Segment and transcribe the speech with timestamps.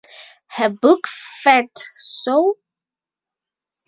[0.47, 1.69] Her book Fat!
[1.99, 2.55] So?